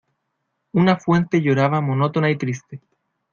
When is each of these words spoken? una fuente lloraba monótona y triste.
una 0.73 0.97
fuente 0.97 1.43
lloraba 1.43 1.79
monótona 1.79 2.31
y 2.31 2.35
triste. 2.35 2.81